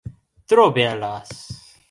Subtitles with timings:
[0.47, 1.45] Tro belas